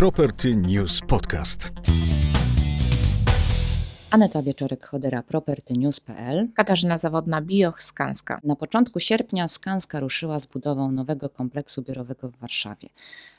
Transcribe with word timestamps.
Property 0.00 0.56
News 0.56 1.00
Podcast. 1.00 1.72
Aneta 4.10 4.42
Wieczorek-Chodera, 4.42 5.22
propertynews.pl. 5.22 6.48
Katarzyna 6.54 6.98
Zawodna, 6.98 7.42
Bioch, 7.42 7.82
Skanska. 7.82 8.40
Na 8.44 8.56
początku 8.56 9.00
sierpnia 9.00 9.48
Skanska 9.48 10.00
ruszyła 10.00 10.40
z 10.40 10.46
budową 10.46 10.92
nowego 10.92 11.28
kompleksu 11.28 11.82
biurowego 11.82 12.28
w 12.28 12.36
Warszawie. 12.36 12.88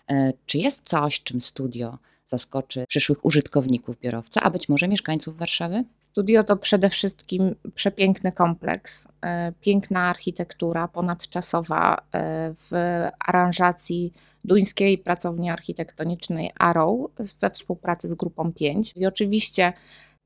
E, 0.09 0.33
czy 0.45 0.57
jest 0.57 0.89
coś, 0.89 1.23
czym 1.23 1.41
studio 1.41 1.97
zaskoczy 2.27 2.85
przyszłych 2.87 3.25
użytkowników 3.25 3.99
biurowca, 3.99 4.41
a 4.41 4.49
być 4.49 4.69
może 4.69 4.87
mieszkańców 4.87 5.37
Warszawy? 5.37 5.83
Studio 6.01 6.43
to 6.43 6.57
przede 6.57 6.89
wszystkim 6.89 7.55
przepiękny 7.75 8.31
kompleks, 8.31 9.07
e, 9.21 9.51
piękna 9.61 10.09
architektura 10.09 10.87
ponadczasowa 10.87 11.95
e, 11.95 12.53
w 12.55 12.71
aranżacji 13.19 14.13
duńskiej 14.43 14.97
pracowni 14.97 15.49
architektonicznej 15.49 16.51
Arrow 16.59 17.11
we 17.41 17.49
współpracy 17.49 18.07
z 18.07 18.13
grupą 18.13 18.53
5. 18.53 18.93
I 18.95 19.05
oczywiście 19.05 19.73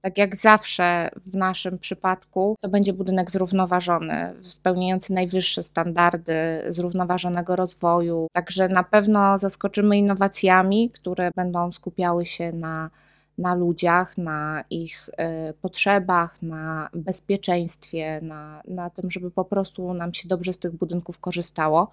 tak 0.05 0.17
jak 0.17 0.35
zawsze 0.35 1.09
w 1.26 1.35
naszym 1.35 1.80
przypadku, 1.80 2.55
to 2.62 2.70
będzie 2.70 2.93
budynek 2.93 3.31
zrównoważony, 3.31 4.34
spełniający 4.43 5.13
najwyższe 5.13 5.63
standardy 5.63 6.34
zrównoważonego 6.67 7.55
rozwoju. 7.55 8.27
Także 8.34 8.70
na 8.70 8.84
pewno 8.84 9.38
zaskoczymy 9.38 9.98
innowacjami, 9.98 10.90
które 10.90 11.32
będą 11.35 11.71
skupiały 11.71 12.26
się 12.26 12.52
na, 12.52 12.90
na 13.38 13.55
ludziach, 13.55 14.18
na 14.18 14.63
ich 14.70 15.09
y, 15.49 15.54
potrzebach, 15.54 16.41
na 16.41 16.90
bezpieczeństwie, 16.93 18.20
na, 18.21 18.62
na 18.68 18.90
tym, 18.90 19.12
żeby 19.12 19.32
po 19.32 19.45
prostu 19.45 19.93
nam 19.93 20.13
się 20.13 20.27
dobrze 20.27 20.54
z 20.54 20.59
tych 20.59 20.71
budynków 20.71 21.20
korzystało. 21.20 21.91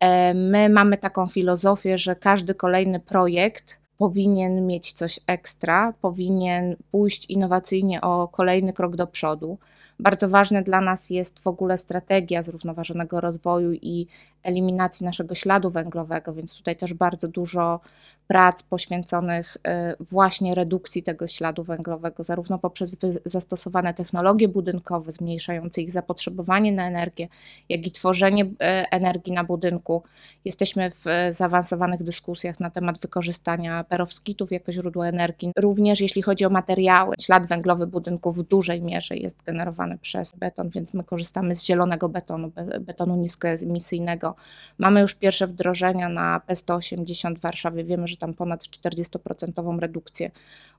E, 0.00 0.34
my 0.34 0.68
mamy 0.68 0.98
taką 0.98 1.26
filozofię, 1.26 1.98
że 1.98 2.16
każdy 2.16 2.54
kolejny 2.54 3.00
projekt 3.00 3.80
powinien 3.96 4.66
mieć 4.66 4.92
coś 4.92 5.20
ekstra, 5.26 5.94
powinien 6.00 6.76
pójść 6.90 7.26
innowacyjnie 7.30 8.00
o 8.00 8.28
kolejny 8.28 8.72
krok 8.72 8.96
do 8.96 9.06
przodu. 9.06 9.58
Bardzo 10.00 10.28
ważne 10.28 10.62
dla 10.62 10.80
nas 10.80 11.10
jest 11.10 11.42
w 11.42 11.46
ogóle 11.46 11.78
strategia 11.78 12.42
zrównoważonego 12.42 13.20
rozwoju 13.20 13.72
i 13.72 14.06
eliminacji 14.42 15.06
naszego 15.06 15.34
śladu 15.34 15.70
węglowego, 15.70 16.32
więc 16.34 16.56
tutaj 16.56 16.76
też 16.76 16.94
bardzo 16.94 17.28
dużo 17.28 17.80
prac 18.26 18.62
poświęconych 18.62 19.56
y, 19.56 20.04
właśnie 20.04 20.54
redukcji 20.54 21.02
tego 21.02 21.26
śladu 21.26 21.62
węglowego, 21.62 22.24
zarówno 22.24 22.58
poprzez 22.58 22.96
zastosowane 23.24 23.94
technologie 23.94 24.48
budynkowe 24.48 25.12
zmniejszające 25.12 25.82
ich 25.82 25.90
zapotrzebowanie 25.90 26.72
na 26.72 26.86
energię, 26.86 27.28
jak 27.68 27.86
i 27.86 27.90
tworzenie 27.90 28.44
y, 28.44 28.48
energii 28.90 29.32
na 29.32 29.44
budynku. 29.44 30.02
Jesteśmy 30.44 30.90
w 30.90 31.04
zaawansowanych 31.30 32.02
dyskusjach 32.02 32.60
na 32.60 32.70
temat 32.70 33.00
wykorzystania 33.00 33.84
perowskitów 33.84 34.52
jako 34.52 34.72
źródła 34.72 35.06
energii. 35.06 35.52
Również 35.56 36.00
jeśli 36.00 36.22
chodzi 36.22 36.44
o 36.44 36.50
materiały, 36.50 37.14
ślad 37.20 37.46
węglowy 37.46 37.86
budynku 37.86 38.32
w 38.32 38.42
dużej 38.42 38.82
mierze 38.82 39.16
jest 39.16 39.42
generowany 39.42 39.89
przez 39.98 40.32
beton, 40.36 40.70
więc 40.70 40.94
my 40.94 41.04
korzystamy 41.04 41.54
z 41.54 41.64
zielonego 41.64 42.08
betonu, 42.08 42.52
betonu 42.80 43.16
niskoemisyjnego. 43.16 44.34
Mamy 44.78 45.00
już 45.00 45.14
pierwsze 45.14 45.46
wdrożenia 45.46 46.08
na 46.08 46.40
P180 46.48 47.36
w 47.36 47.40
Warszawie. 47.40 47.84
Wiemy, 47.84 48.06
że 48.06 48.16
tam 48.16 48.34
ponad 48.34 48.64
40% 48.64 49.78
redukcję 49.78 50.30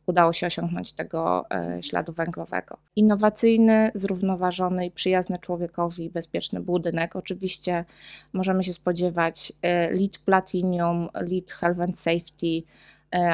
udało 0.05 0.33
się 0.33 0.47
osiągnąć 0.47 0.93
tego 0.93 1.45
e, 1.51 1.83
śladu 1.83 2.13
węglowego. 2.13 2.77
Innowacyjny, 2.95 3.91
zrównoważony 3.93 4.85
i 4.85 4.91
przyjazny 4.91 5.37
człowiekowi 5.37 6.09
bezpieczny 6.09 6.59
budynek. 6.59 7.15
Oczywiście 7.15 7.85
możemy 8.33 8.63
się 8.63 8.73
spodziewać 8.73 9.53
e, 9.61 9.91
LEED 9.91 10.19
Platinum, 10.19 11.09
LEED 11.13 11.51
Health 11.51 11.81
and 11.81 11.99
Safety, 11.99 12.63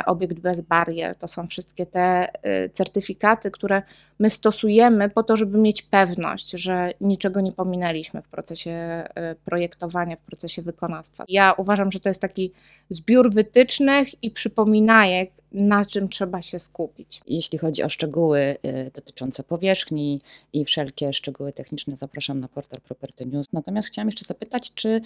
obiekt 0.05 0.39
bez 0.39 0.61
barier. 0.61 1.15
To 1.15 1.27
są 1.27 1.47
wszystkie 1.47 1.85
te 1.85 2.29
e, 2.43 2.69
certyfikaty, 2.69 3.51
które 3.51 3.81
my 4.19 4.29
stosujemy 4.29 5.09
po 5.09 5.23
to, 5.23 5.37
żeby 5.37 5.57
mieć 5.57 5.81
pewność, 5.81 6.51
że 6.51 6.93
niczego 7.01 7.41
nie 7.41 7.51
pominęliśmy 7.51 8.21
w 8.21 8.27
procesie 8.27 8.71
e, 8.71 9.35
projektowania, 9.45 10.15
w 10.15 10.19
procesie 10.19 10.61
wykonawstwa. 10.61 11.25
Ja 11.27 11.53
uważam, 11.57 11.91
że 11.91 11.99
to 11.99 12.09
jest 12.09 12.21
taki 12.21 12.51
zbiór 12.89 13.33
wytycznych 13.33 14.23
i 14.23 14.31
przypominajek, 14.31 15.31
na 15.51 15.85
czym 15.85 16.07
trzeba 16.07 16.41
się 16.41 16.59
skupić. 16.59 17.21
Jeśli 17.27 17.57
chodzi 17.57 17.83
o 17.83 17.89
szczegóły 17.89 18.57
dotyczące 18.95 19.43
powierzchni 19.43 20.21
i 20.53 20.65
wszelkie 20.65 21.13
szczegóły 21.13 21.53
techniczne, 21.53 21.95
zapraszam 21.95 22.39
na 22.39 22.47
portal 22.47 22.81
Property 22.81 23.25
News. 23.25 23.47
Natomiast 23.53 23.87
chciałam 23.87 24.07
jeszcze 24.07 24.25
zapytać, 24.25 24.73
czy 24.73 25.01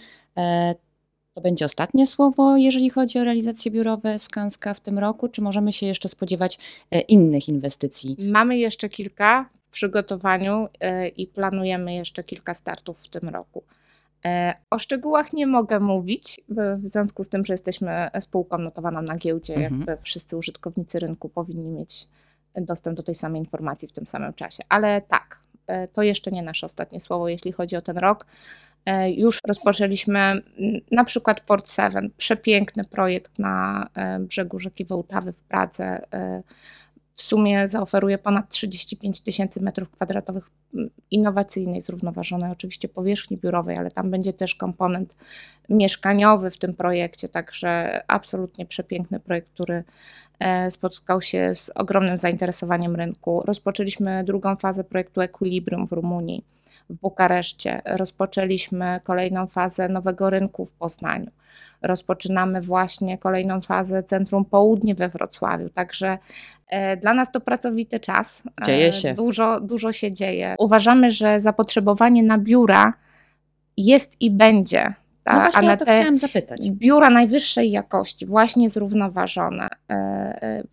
to 1.34 1.42
będzie 1.42 1.66
ostatnie 1.66 2.08
słowo, 2.08 2.58
jeżeli 2.58 2.90
chodzi 2.90 3.20
o 3.20 3.24
realizacje 3.24 3.72
biurowe 3.72 4.20
Skanska 4.20 4.74
w 4.74 4.80
tym 4.80 5.00
roku, 5.00 5.28
czy 5.28 5.42
możemy 5.42 5.74
się 5.74 5.86
jeszcze 5.86 6.10
spodziewać 6.10 6.60
e, 6.92 7.00
innych 7.00 7.50
inwestycji? 7.50 8.16
Mamy 8.20 8.58
jeszcze 8.58 8.90
kilka 8.90 9.50
w 9.60 9.70
przygotowaniu 9.70 10.68
e, 10.80 11.08
i 11.08 11.28
planujemy 11.28 11.94
jeszcze 11.94 12.24
kilka 12.24 12.54
startów 12.54 13.00
w 13.00 13.08
tym 13.08 13.30
roku. 13.30 13.64
E, 14.26 14.54
o 14.70 14.80
szczegółach 14.80 15.34
nie 15.34 15.48
mogę 15.48 15.80
mówić, 15.80 16.42
w 16.50 16.90
związku 16.90 17.24
z 17.24 17.30
tym, 17.30 17.44
że 17.44 17.54
jesteśmy 17.54 18.10
spółką 18.20 18.58
notowaną 18.58 19.02
na 19.02 19.18
giełdzie, 19.18 19.56
mhm. 19.56 19.80
jakby 19.80 20.04
wszyscy 20.04 20.38
użytkownicy 20.38 21.00
rynku 21.00 21.30
powinni 21.30 21.70
mieć 21.70 22.08
dostęp 22.56 22.98
do 22.98 23.04
tej 23.04 23.16
samej 23.16 23.42
informacji 23.42 23.88
w 23.88 23.92
tym 23.92 24.08
samym 24.08 24.34
czasie. 24.34 24.64
Ale 24.70 25.02
tak, 25.02 25.40
to 25.94 26.04
jeszcze 26.04 26.32
nie 26.32 26.44
nasze 26.44 26.66
ostatnie 26.66 27.00
słowo, 27.00 27.30
jeśli 27.30 27.52
chodzi 27.52 27.76
o 27.76 27.82
ten 27.82 27.98
rok. 27.98 28.26
E, 28.86 29.12
już 29.12 29.40
rozpoczęliśmy 29.48 30.42
na 30.92 31.04
przykład 31.04 31.42
Port 31.42 31.68
Seven, 31.70 32.10
przepiękny 32.18 32.84
projekt 32.84 33.40
na 33.40 33.88
e, 33.96 34.20
brzegu 34.20 34.60
rzeki 34.60 34.86
Wołtawy 34.86 35.34
w 35.34 35.38
Pradze. 35.38 36.14
E, 36.14 36.44
w 37.14 37.22
sumie 37.22 37.68
zaoferuje 37.68 38.18
ponad 38.18 38.50
35 38.50 39.22
tysięcy 39.22 39.62
metrów 39.62 39.90
kwadratowych 39.90 40.50
innowacyjnej, 41.12 41.82
zrównoważonej 41.82 42.52
oczywiście 42.52 42.88
powierzchni 42.88 43.38
biurowej, 43.38 43.78
ale 43.78 43.92
tam 43.92 44.12
będzie 44.12 44.34
też 44.34 44.56
komponent 44.56 45.16
mieszkaniowy 45.70 46.50
w 46.50 46.58
tym 46.58 46.74
projekcie, 46.74 47.30
także 47.30 48.02
absolutnie 48.08 48.66
przepiękny 48.66 49.20
projekt, 49.20 49.48
który 49.54 49.84
spotkał 50.70 51.22
się 51.22 51.54
z 51.54 51.72
ogromnym 51.76 52.18
zainteresowaniem 52.18 52.96
rynku. 52.96 53.44
Rozpoczęliśmy 53.46 54.24
drugą 54.24 54.56
fazę 54.56 54.84
projektu 54.84 55.22
Equilibrium 55.22 55.88
w 55.88 55.92
Rumunii 55.92 56.44
w 56.92 56.98
Bukareszcie. 56.98 57.82
Rozpoczęliśmy 57.86 59.00
kolejną 59.04 59.48
fazę 59.48 59.90
nowego 59.90 60.30
rynku 60.30 60.66
w 60.66 60.74
Poznaniu. 60.74 61.32
Rozpoczynamy 61.82 62.62
właśnie 62.62 63.18
kolejną 63.18 63.62
fazę 63.62 64.04
Centrum 64.04 64.46
Południe 64.46 64.96
we 64.96 65.10
Wrocławiu. 65.10 65.70
Także 65.70 66.18
e, 66.68 66.98
dla 66.98 67.14
nas 67.14 67.32
to 67.32 67.40
pracowity 67.42 68.00
czas. 68.00 68.44
E, 68.62 68.66
dzieje 68.66 68.92
się. 68.92 69.14
Dużo, 69.14 69.60
dużo 69.60 69.92
się 69.92 70.12
dzieje. 70.12 70.56
Uważamy, 70.60 71.12
że 71.12 71.40
zapotrzebowanie 71.40 72.24
na 72.24 72.38
biura 72.38 72.94
jest 73.78 74.22
i 74.22 74.32
będzie. 74.32 74.94
Ta, 75.24 75.34
no 75.34 75.42
właśnie 75.42 75.60
a 75.60 75.72
na 75.72 75.78
to 75.78 75.86
chciałam 75.86 76.18
zapytać. 76.18 76.70
Biura 76.70 77.10
najwyższej 77.10 77.72
jakości, 77.72 78.26
właśnie 78.26 78.70
zrównoważone, 78.70 79.68
e, 79.90 80.64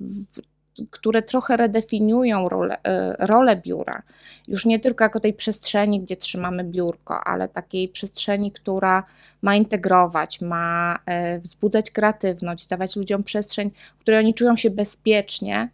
które 0.91 1.23
trochę 1.23 1.57
redefiniują 1.57 2.49
rolę, 2.49 2.79
e, 2.85 3.17
rolę 3.19 3.57
biura. 3.57 4.03
Już 4.49 4.67
nie 4.67 4.81
tylko 4.81 5.05
jako 5.05 5.21
tej 5.21 5.35
przestrzeni, 5.35 6.01
gdzie 6.01 6.17
trzymamy 6.17 6.65
biurko, 6.65 7.25
ale 7.25 7.49
takiej 7.49 7.89
przestrzeni, 7.89 8.53
która 8.53 9.05
ma 9.43 9.57
integrować, 9.57 10.41
ma 10.41 10.99
e, 11.07 11.39
wzbudzać 11.39 11.91
kreatywność, 11.91 12.67
dawać 12.67 12.97
ludziom 12.97 13.23
przestrzeń, 13.25 13.71
w 13.99 14.01
której 14.01 14.21
oni 14.21 14.35
czują 14.35 14.57
się 14.57 14.71
bezpiecznie, 14.71 15.69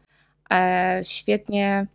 e, 0.51 1.01
świetnie 1.05 1.87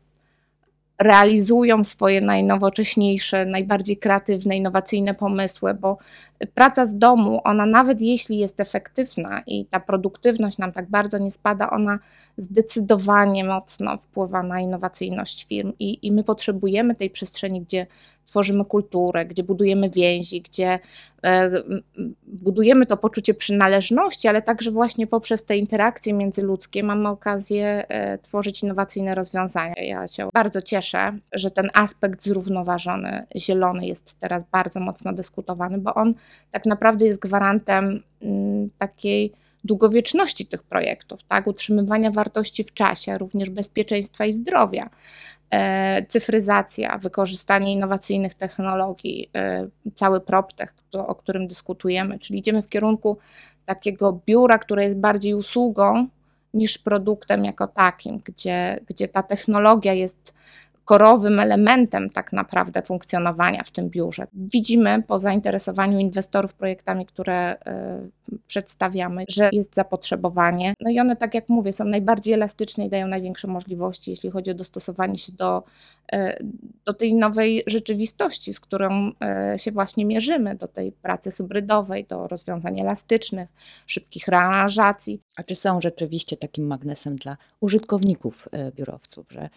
realizują 1.00 1.84
swoje 1.84 2.22
najnowocześniejsze, 2.22 3.46
najbardziej 3.46 3.98
kreatywne, 3.98 4.58
innowacyjne 4.58 5.14
pomysły, 5.14 5.74
bo 5.74 5.98
praca 6.54 6.86
z 6.86 6.98
domu, 6.98 7.42
ona 7.44 7.66
nawet 7.66 8.02
jeśli 8.02 8.38
jest 8.38 8.60
efektywna 8.60 9.44
i 9.48 9.66
ta 9.66 9.80
produktywność 9.80 10.58
nam 10.58 10.72
tak 10.72 10.90
bardzo 10.90 11.18
nie 11.18 11.32
spada, 11.32 11.70
ona 11.70 12.00
zdecydowanie 12.40 13.44
mocno 13.44 13.98
wpływa 13.98 14.44
na 14.44 14.60
innowacyjność 14.60 15.46
firm 15.46 15.74
i, 15.80 16.08
i 16.08 16.12
my 16.12 16.24
potrzebujemy 16.24 16.96
tej 16.96 17.10
przestrzeni, 17.10 17.62
gdzie 17.62 17.88
tworzymy 18.30 18.66
kulturę, 18.66 19.26
gdzie 19.26 19.44
budujemy 19.44 19.90
więzi, 19.90 20.42
gdzie 20.42 20.80
e, 21.24 21.52
budujemy 22.24 22.86
to 22.86 22.98
poczucie 22.98 23.34
przynależności, 23.34 24.28
ale 24.28 24.42
także 24.42 24.72
właśnie 24.72 25.08
poprzez 25.08 25.46
te 25.46 25.58
interakcje 25.58 26.14
międzyludzkie 26.14 26.84
mamy 26.84 27.10
okazję 27.10 27.86
e, 27.90 28.18
tworzyć 28.18 28.64
innowacyjne 28.64 29.16
rozwiązania. 29.16 29.74
Ja 29.78 30.08
się 30.08 30.30
bardzo 30.34 30.62
cieszę, 30.62 31.18
że 31.32 31.52
ten 31.52 31.70
aspekt 31.74 32.24
zrównoważony, 32.24 33.26
zielony 33.36 33.86
jest 33.86 34.20
teraz 34.20 34.44
bardzo 34.52 34.80
mocno 34.80 35.14
dyskutowany, 35.14 35.78
bo 35.78 35.94
on 35.94 36.14
tak 36.52 36.66
naprawdę 36.66 37.06
jest 37.06 37.20
gwarantem 37.20 38.04
mm, 38.22 38.70
takiej 38.78 39.34
długowieczności 39.64 40.46
tych 40.46 40.64
projektów, 40.64 41.24
tak? 41.24 41.48
utrzymywania 41.48 42.12
wartości 42.12 42.64
w 42.64 42.74
czasie, 42.74 43.18
również 43.18 43.50
bezpieczeństwa 43.50 44.26
i 44.26 44.34
zdrowia. 44.34 44.90
E, 45.52 46.06
cyfryzacja, 46.10 46.98
wykorzystanie 46.98 47.74
innowacyjnych 47.74 48.34
technologii, 48.34 49.30
e, 49.36 49.68
cały 49.96 50.22
PropTech, 50.22 50.74
o 50.94 51.16
którym 51.16 51.48
dyskutujemy, 51.48 52.20
czyli 52.20 52.40
idziemy 52.40 52.62
w 52.62 52.70
kierunku 52.70 53.18
takiego 53.66 54.22
biura, 54.26 54.60
które 54.60 54.84
jest 54.84 54.98
bardziej 54.98 55.34
usługą 55.34 56.08
niż 56.54 56.78
produktem 56.78 57.46
jako 57.46 57.68
takim, 57.68 58.22
gdzie, 58.26 58.80
gdzie 58.88 59.08
ta 59.08 59.24
technologia 59.24 59.94
jest 59.94 60.34
korowym 60.90 61.40
elementem 61.40 62.10
tak 62.10 62.34
naprawdę 62.34 62.82
funkcjonowania 62.82 63.64
w 63.64 63.72
tym 63.72 63.90
biurze. 63.90 64.28
Widzimy 64.34 65.04
po 65.08 65.20
zainteresowaniu 65.20 66.00
inwestorów 66.00 66.54
projektami, 66.54 67.06
które 67.06 67.56
y, 68.34 68.38
przedstawiamy, 68.48 69.24
że 69.30 69.50
jest 69.54 69.76
zapotrzebowanie. 69.76 70.74
No 70.82 70.92
i 70.92 71.00
one, 71.00 71.16
tak 71.16 71.34
jak 71.34 71.50
mówię, 71.50 71.74
są 71.74 71.86
najbardziej 71.86 72.34
elastyczne 72.34 72.86
i 72.86 72.90
dają 72.90 73.08
największe 73.08 73.48
możliwości, 73.48 74.12
jeśli 74.12 74.32
chodzi 74.32 74.52
o 74.52 74.54
dostosowanie 74.54 75.18
się 75.18 75.32
do, 75.32 75.64
do 76.86 76.94
tej 76.94 77.14
nowej 77.14 77.64
rzeczywistości, 77.68 78.54
z 78.54 78.60
którą 78.60 79.12
y, 79.56 79.60
się 79.60 79.72
właśnie 79.72 80.06
mierzymy, 80.06 80.56
do 80.56 80.68
tej 80.68 80.92
pracy 80.92 81.32
hybrydowej, 81.32 82.06
do 82.06 82.28
rozwiązań 82.28 82.80
elastycznych, 82.80 83.50
szybkich 83.88 84.28
rearanżacji. 84.28 85.22
A 85.38 85.44
czy 85.44 85.56
są 85.56 85.82
rzeczywiście 85.82 86.38
takim 86.38 86.68
magnesem 86.68 87.16
dla 87.16 87.38
użytkowników 87.60 88.48
biurowców, 88.76 89.26
że 89.30 89.50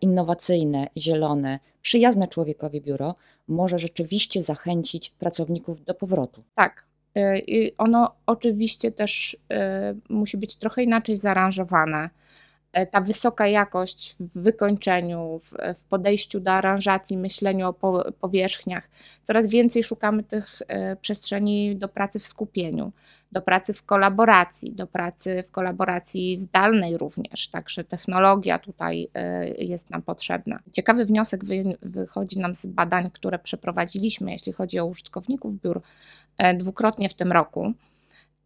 innowacyjne, 0.00 0.86
zielone, 0.96 1.58
przyjazne 1.82 2.28
człowiekowi 2.28 2.80
biuro 2.80 3.14
może 3.48 3.78
rzeczywiście 3.78 4.42
zachęcić 4.42 5.10
pracowników 5.10 5.84
do 5.84 5.94
powrotu. 5.94 6.42
Tak. 6.54 6.84
I 7.46 7.72
ono 7.78 8.14
oczywiście 8.26 8.92
też 8.92 9.34
y, 9.34 9.56
musi 10.08 10.36
być 10.36 10.56
trochę 10.56 10.82
inaczej 10.82 11.16
zaaranżowane. 11.16 12.10
Y, 12.78 12.86
ta 12.86 13.00
wysoka 13.00 13.46
jakość 13.46 14.16
w 14.20 14.38
wykończeniu, 14.38 15.38
w, 15.38 15.54
w 15.78 15.84
podejściu 15.84 16.40
do 16.40 16.52
aranżacji, 16.52 17.16
myśleniu 17.16 17.68
o 17.68 17.72
po, 17.72 18.12
powierzchniach. 18.20 18.88
Coraz 19.24 19.46
więcej 19.46 19.84
szukamy 19.84 20.22
tych 20.22 20.62
przestrzeni 21.00 21.76
do 21.76 21.88
pracy 21.88 22.18
w 22.18 22.26
skupieniu 22.26 22.92
do 23.32 23.42
pracy 23.42 23.72
w 23.72 23.82
kolaboracji, 23.82 24.72
do 24.72 24.86
pracy 24.86 25.44
w 25.48 25.50
kolaboracji 25.50 26.36
zdalnej 26.36 26.98
również, 26.98 27.48
także 27.48 27.84
technologia 27.84 28.58
tutaj 28.58 29.08
y, 29.58 29.64
jest 29.64 29.90
nam 29.90 30.02
potrzebna. 30.02 30.58
Ciekawy 30.72 31.04
wniosek 31.04 31.44
wychodzi 31.82 32.38
nam 32.38 32.54
z 32.54 32.66
badań, 32.66 33.10
które 33.10 33.38
przeprowadziliśmy, 33.38 34.32
jeśli 34.32 34.52
chodzi 34.52 34.78
o 34.78 34.86
użytkowników 34.86 35.60
biur 35.60 35.80
e, 36.38 36.54
dwukrotnie 36.54 37.08
w 37.08 37.14
tym 37.14 37.32
roku, 37.32 37.72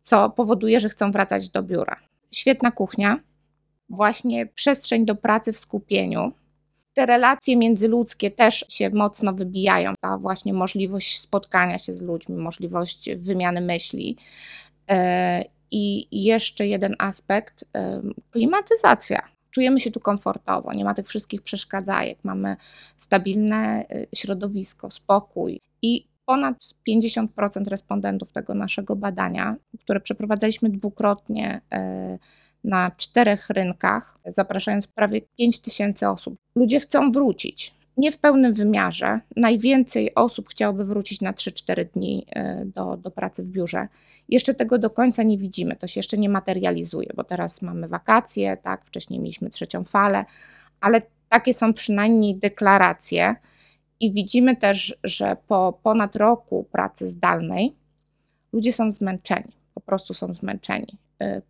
co 0.00 0.30
powoduje, 0.30 0.80
że 0.80 0.88
chcą 0.88 1.10
wracać 1.10 1.48
do 1.48 1.62
biura. 1.62 1.96
Świetna 2.30 2.70
kuchnia, 2.70 3.20
właśnie 3.88 4.46
przestrzeń 4.46 5.04
do 5.04 5.14
pracy 5.14 5.52
w 5.52 5.58
skupieniu, 5.58 6.32
te 6.94 7.06
relacje 7.06 7.56
międzyludzkie 7.56 8.30
też 8.30 8.64
się 8.68 8.90
mocno 8.90 9.32
wybijają. 9.32 9.92
Ta 10.00 10.18
właśnie 10.18 10.52
możliwość 10.52 11.20
spotkania 11.20 11.78
się 11.78 11.94
z 11.94 12.02
ludźmi, 12.02 12.36
możliwość 12.36 13.10
wymiany 13.16 13.60
myśli. 13.60 14.16
E, 14.90 15.44
I 15.70 16.08
jeszcze 16.24 16.66
jeden 16.66 16.94
aspekt 16.98 17.64
e, 17.74 18.02
klimatyzacja. 18.30 19.22
Czujemy 19.50 19.80
się 19.80 19.90
tu 19.90 20.00
komfortowo, 20.00 20.72
nie 20.72 20.84
ma 20.84 20.94
tych 20.94 21.08
wszystkich 21.08 21.42
przeszkadzajek, 21.42 22.18
mamy 22.22 22.56
stabilne 22.98 23.84
e, 23.88 24.06
środowisko, 24.14 24.90
spokój 24.90 25.60
i 25.82 26.06
ponad 26.26 26.56
50% 26.88 27.26
respondentów 27.68 28.32
tego 28.32 28.54
naszego 28.54 28.96
badania, 28.96 29.56
które 29.80 30.00
przeprowadzaliśmy 30.00 30.70
dwukrotnie 30.70 31.60
na 32.64 32.90
czterech 32.96 33.50
rynkach, 33.50 34.18
zapraszając 34.26 34.86
prawie 34.86 35.20
5 35.38 35.60
tysięcy 35.60 36.08
osób. 36.08 36.36
Ludzie 36.54 36.80
chcą 36.80 37.12
wrócić. 37.12 37.74
Nie 37.96 38.12
w 38.12 38.18
pełnym 38.18 38.52
wymiarze. 38.52 39.20
Najwięcej 39.36 40.14
osób 40.14 40.48
chciałoby 40.48 40.84
wrócić 40.84 41.20
na 41.20 41.32
3-4 41.32 41.84
dni 41.84 42.26
do, 42.64 42.96
do 42.96 43.10
pracy 43.10 43.42
w 43.42 43.48
biurze. 43.48 43.88
Jeszcze 44.28 44.54
tego 44.54 44.78
do 44.78 44.90
końca 44.90 45.22
nie 45.22 45.38
widzimy, 45.38 45.76
to 45.76 45.86
się 45.86 45.98
jeszcze 45.98 46.18
nie 46.18 46.28
materializuje, 46.28 47.10
bo 47.14 47.24
teraz 47.24 47.62
mamy 47.62 47.88
wakacje, 47.88 48.56
tak, 48.56 48.84
wcześniej 48.84 49.20
mieliśmy 49.20 49.50
trzecią 49.50 49.84
falę, 49.84 50.24
ale 50.80 51.02
takie 51.28 51.54
są 51.54 51.74
przynajmniej 51.74 52.34
deklaracje 52.34 53.34
i 54.00 54.12
widzimy 54.12 54.56
też, 54.56 54.96
że 55.04 55.36
po 55.48 55.78
ponad 55.82 56.16
roku 56.16 56.64
pracy 56.72 57.08
zdalnej 57.08 57.74
ludzie 58.52 58.72
są 58.72 58.90
zmęczeni, 58.90 59.52
po 59.74 59.80
prostu 59.80 60.14
są 60.14 60.34
zmęczeni 60.34 60.98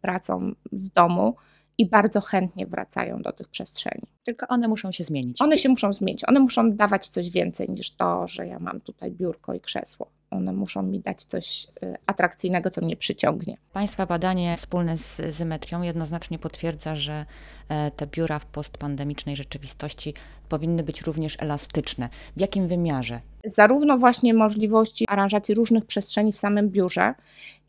pracą 0.00 0.52
z 0.72 0.90
domu 0.90 1.36
i 1.78 1.86
bardzo 1.86 2.20
chętnie 2.20 2.66
wracają 2.66 3.22
do 3.22 3.32
tych 3.32 3.48
przestrzeni. 3.48 4.02
Tylko 4.22 4.46
one 4.48 4.68
muszą 4.68 4.92
się 4.92 5.04
zmienić. 5.04 5.42
One 5.42 5.58
się 5.58 5.68
muszą 5.68 5.92
zmienić. 5.92 6.28
One 6.28 6.40
muszą 6.40 6.72
dawać 6.72 7.08
coś 7.08 7.30
więcej 7.30 7.70
niż 7.70 7.90
to, 7.90 8.26
że 8.26 8.46
ja 8.46 8.58
mam 8.58 8.80
tutaj 8.80 9.10
biurko 9.10 9.54
i 9.54 9.60
krzesło. 9.60 10.10
One 10.34 10.52
muszą 10.52 10.82
mi 10.82 11.00
dać 11.00 11.24
coś 11.24 11.66
y, 11.82 11.94
atrakcyjnego, 12.06 12.70
co 12.70 12.80
mnie 12.80 12.96
przyciągnie. 12.96 13.56
Państwa 13.72 14.06
badanie 14.06 14.56
wspólne 14.56 14.98
z 14.98 15.34
Zymetrią 15.34 15.82
jednoznacznie 15.82 16.38
potwierdza, 16.38 16.96
że 16.96 17.26
e, 17.68 17.90
te 17.90 18.06
biura 18.06 18.38
w 18.38 18.46
postpandemicznej 18.46 19.36
rzeczywistości 19.36 20.14
powinny 20.48 20.82
być 20.82 21.02
również 21.02 21.36
elastyczne. 21.40 22.08
W 22.36 22.40
jakim 22.40 22.68
wymiarze? 22.68 23.20
Zarówno 23.44 23.98
właśnie 23.98 24.34
możliwości 24.34 25.04
aranżacji 25.08 25.54
różnych 25.54 25.86
przestrzeni 25.86 26.32
w 26.32 26.38
samym 26.38 26.70
biurze, 26.70 27.14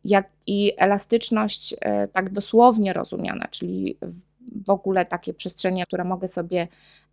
jak 0.06 0.30
i 0.48 0.74
elastyczność 0.78 1.76
e, 1.82 2.08
tak 2.08 2.30
dosłownie 2.30 2.94
rozumiana, 2.94 3.48
czyli 3.52 3.98
w 4.66 4.70
ogóle 4.70 5.06
takie 5.06 5.34
przestrzenie, 5.34 5.86
które 5.86 6.04
mogę 6.04 6.28
sobie 6.28 6.68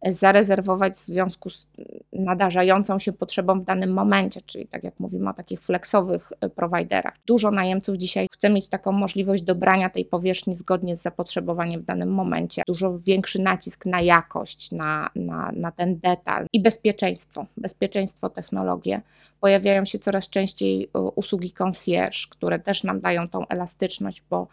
zarezerwować 0.06 0.94
w 0.94 0.96
związku 0.96 1.50
z 1.50 1.67
nadarzającą 2.12 2.99
się 2.99 3.12
potrzebą 3.12 3.61
w 3.61 3.64
danym 3.64 3.93
momencie, 3.93 4.40
czyli 4.46 4.67
tak 4.67 4.84
jak 4.84 5.00
mówimy 5.00 5.31
o 5.31 5.32
takich 5.32 5.61
flexowych 5.61 6.32
e, 6.40 6.49
prowajderach. 6.49 7.14
Dużo 7.26 7.50
najemców 7.50 7.96
dzisiaj 7.96 8.29
chce 8.32 8.50
mieć 8.50 8.69
taką 8.69 8.93
możliwość 8.93 9.43
dobrania 9.43 9.90
tej 9.90 10.05
powierzchni 10.05 10.55
zgodnie 10.55 10.96
z 10.96 11.02
zapotrzebowaniem 11.02 11.81
w 11.81 11.84
danym 11.84 12.12
momencie. 12.14 12.62
Dużo 12.67 12.99
większy 12.99 13.43
nacisk 13.43 13.87
na 13.87 14.00
jakość, 14.00 14.73
na, 14.73 15.11
na, 15.17 15.52
na 15.52 15.73
ten 15.73 15.99
detal 15.99 16.46
i 16.52 16.61
bezpieczeństwo, 16.61 17.46
bezpieczeństwo, 17.56 18.31
technologie. 18.31 19.00
Pojawiają 19.40 19.84
się 19.84 19.99
coraz 19.99 20.31
częściej 20.31 20.84
e, 20.94 21.00
usługi 21.00 21.52
concierge, 21.52 22.26
które 22.31 22.58
też 22.58 22.84
nam 22.84 23.00
dają 23.00 23.29
tą 23.29 23.46
elastyczność, 23.49 24.23
bo 24.31 24.49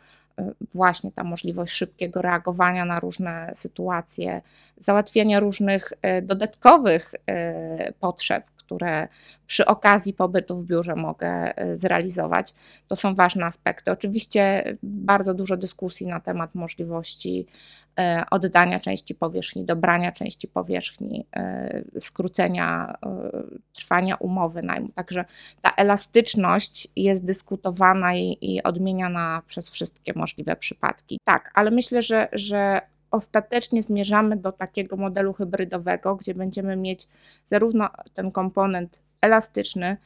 właśnie 0.73 1.11
ta 1.11 1.23
możliwość 1.23 1.73
szybkiego 1.73 2.21
reagowania 2.21 2.85
na 2.85 2.99
różne 2.99 3.51
sytuacje, 3.53 4.41
załatwiania 4.77 5.39
różnych 5.39 5.93
y, 5.93 6.21
dodatkowych 6.21 7.13
y, 7.13 7.93
potrzeb, 7.99 8.43
które 8.69 9.07
przy 9.47 9.65
okazji 9.65 10.13
pobytu 10.13 10.61
w 10.61 10.65
biurze 10.65 10.95
mogę 10.95 11.53
zrealizować. 11.73 12.53
To 12.87 12.95
są 12.95 13.15
ważne 13.15 13.45
aspekty. 13.45 13.91
Oczywiście 13.91 14.63
bardzo 14.83 15.33
dużo 15.33 15.57
dyskusji 15.57 16.07
na 16.07 16.19
temat 16.19 16.55
możliwości 16.55 17.47
E, 17.99 18.23
oddania 18.31 18.79
części 18.79 19.15
powierzchni, 19.15 19.65
dobrania 19.65 20.11
części 20.11 20.47
powierzchni, 20.47 21.25
e, 21.35 21.81
skrócenia 21.99 22.97
e, 23.05 23.29
trwania 23.73 24.15
umowy 24.15 24.61
najmu. 24.61 24.89
Także 24.89 25.25
ta 25.61 25.71
elastyczność 25.77 26.87
jest 26.95 27.25
dyskutowana 27.25 28.15
i, 28.15 28.37
i 28.41 28.63
odmieniana 28.63 29.41
przez 29.47 29.69
wszystkie 29.69 30.13
możliwe 30.15 30.55
przypadki. 30.55 31.19
Tak, 31.23 31.51
ale 31.53 31.71
myślę, 31.71 32.01
że, 32.01 32.27
że 32.31 32.81
ostatecznie 33.11 33.83
zmierzamy 33.83 34.37
do 34.37 34.51
takiego 34.51 34.97
modelu 34.97 35.33
hybrydowego, 35.33 36.15
gdzie 36.15 36.33
będziemy 36.33 36.75
mieć 36.75 37.07
zarówno 37.45 37.89
ten 38.13 38.31
komponent 38.31 39.01
elastyczny, 39.21 39.97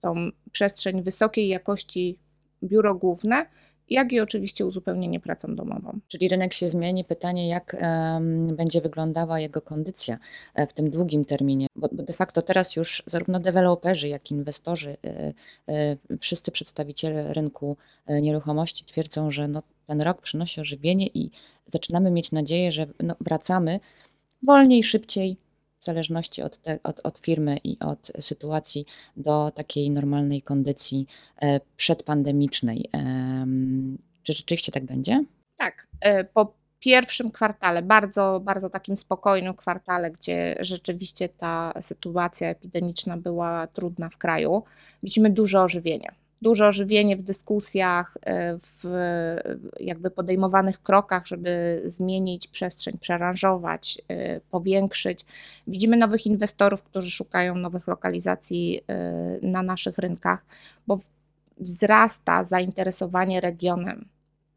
tą 0.00 0.14
przestrzeń 0.52 1.02
wysokiej 1.02 1.48
jakości 1.48 2.18
biuro 2.62 2.94
główne, 2.94 3.46
jak 3.90 4.12
i 4.12 4.20
oczywiście 4.20 4.66
uzupełnienie 4.66 5.20
pracą 5.20 5.54
domową. 5.54 6.00
Czyli 6.08 6.28
rynek 6.28 6.54
się 6.54 6.68
zmieni. 6.68 7.04
Pytanie, 7.04 7.48
jak 7.48 7.76
um, 7.80 8.56
będzie 8.56 8.80
wyglądała 8.80 9.40
jego 9.40 9.62
kondycja 9.62 10.18
e, 10.54 10.66
w 10.66 10.72
tym 10.72 10.90
długim 10.90 11.24
terminie, 11.24 11.66
bo, 11.76 11.88
bo 11.92 12.02
de 12.02 12.12
facto 12.12 12.42
teraz 12.42 12.76
już 12.76 13.02
zarówno 13.06 13.40
deweloperzy, 13.40 14.08
jak 14.08 14.30
i 14.30 14.34
inwestorzy, 14.34 14.96
y, 15.06 15.34
y, 15.72 16.18
wszyscy 16.20 16.52
przedstawiciele 16.52 17.32
rynku 17.32 17.76
nieruchomości 18.08 18.84
twierdzą, 18.84 19.30
że 19.30 19.48
no, 19.48 19.62
ten 19.88 20.00
rok 20.00 20.22
przynosi 20.22 20.60
ożywienie 20.60 21.06
i 21.06 21.30
zaczynamy 21.66 22.10
mieć 22.10 22.32
nadzieję, 22.32 22.72
że 22.72 22.86
no, 23.02 23.14
wracamy 23.20 23.80
wolniej, 24.42 24.84
szybciej, 24.84 25.36
w 25.80 25.84
zależności 25.84 26.42
od, 26.42 26.58
te, 26.58 26.78
od, 26.82 27.00
od 27.04 27.18
firmy 27.18 27.58
i 27.64 27.78
od 27.78 28.12
sytuacji 28.20 28.86
do 29.16 29.50
takiej 29.50 29.90
normalnej 29.90 30.42
kondycji 30.42 31.06
e, 31.42 31.60
przedpandemicznej. 31.76 32.90
Czy 34.22 34.32
rzeczywiście 34.32 34.72
tak 34.72 34.84
będzie? 34.84 35.24
Tak. 35.56 35.86
E, 36.00 36.24
po 36.24 36.52
pierwszym 36.80 37.30
kwartale, 37.30 37.82
bardzo, 37.82 38.40
bardzo 38.44 38.70
takim 38.70 38.98
spokojnym 38.98 39.54
kwartale, 39.54 40.10
gdzie 40.10 40.56
rzeczywiście 40.60 41.28
ta 41.28 41.72
sytuacja 41.80 42.48
epidemiczna 42.48 43.16
była 43.16 43.66
trudna 43.66 44.08
w 44.08 44.18
kraju, 44.18 44.62
widzimy 45.02 45.30
duże 45.30 45.62
ożywienie 45.62 46.12
duże 46.42 46.66
ożywienie 46.66 47.16
w 47.16 47.22
dyskusjach, 47.22 48.16
e, 48.22 48.58
w 48.58 48.84
jakby 49.80 50.10
podejmowanych 50.10 50.82
krokach, 50.82 51.26
żeby 51.26 51.82
zmienić 51.84 52.46
przestrzeń, 52.48 52.98
przeranżować, 52.98 54.02
e, 54.08 54.40
powiększyć. 54.40 55.24
Widzimy 55.66 55.96
nowych 55.96 56.26
inwestorów, 56.26 56.82
którzy 56.82 57.10
szukają 57.10 57.54
nowych 57.54 57.86
lokalizacji 57.86 58.80
e, 58.88 59.38
na 59.42 59.62
naszych 59.62 59.98
rynkach, 59.98 60.44
bo 60.86 60.98
wzrasta 61.60 62.44
zainteresowanie 62.44 63.40
regionem 63.40 64.08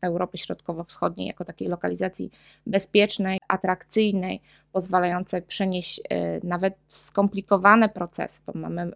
Europy 0.02 0.38
Środkowo-Wschodniej 0.38 1.28
jako 1.28 1.46
takiej 1.46 1.68
lokalizacji 1.68 2.32
bezpiecznej, 2.68 3.40
atrakcyjnej, 3.48 4.42
pozwalającej 4.72 5.42
przenieść 5.42 6.02
nawet 6.44 6.76
skomplikowane 6.88 7.90
procesy, 7.90 8.42
bo 8.46 8.60
mamy 8.60 8.92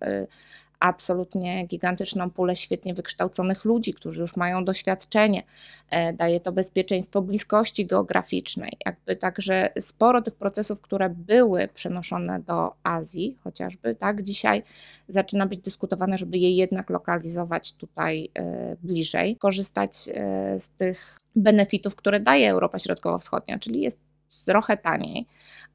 absolutnie 0.79 1.67
gigantyczną 1.67 2.29
pulę 2.29 2.55
świetnie 2.55 2.93
wykształconych 2.93 3.65
ludzi, 3.65 3.93
którzy 3.93 4.21
już 4.21 4.35
mają 4.35 4.65
doświadczenie. 4.65 5.43
E, 5.89 6.13
daje 6.13 6.39
to 6.39 6.51
bezpieczeństwo 6.51 7.21
bliskości 7.21 7.85
geograficznej. 7.85 8.77
Jakby 8.85 9.15
także 9.15 9.69
sporo 9.79 10.21
tych 10.21 10.35
procesów, 10.35 10.81
które 10.81 11.09
były 11.09 11.67
przenoszone 11.73 12.39
do 12.39 12.73
Azji 12.83 13.37
chociażby, 13.43 13.95
tak, 13.95 14.23
dzisiaj 14.23 14.63
zaczyna 15.07 15.45
być 15.45 15.59
dyskutowane, 15.59 16.17
żeby 16.17 16.37
je 16.37 16.51
jednak 16.51 16.89
lokalizować 16.89 17.73
tutaj 17.73 18.29
e, 18.33 18.75
bliżej, 18.83 19.35
korzystać 19.35 19.91
e, 20.13 20.59
z 20.59 20.69
tych 20.69 21.19
benefitów, 21.35 21.95
które 21.95 22.19
daje 22.19 22.49
Europa 22.49 22.79
Środkowo-Wschodnia, 22.79 23.59
czyli 23.59 23.81
jest 23.81 23.99
trochę 24.45 24.77
taniej, 24.77 25.25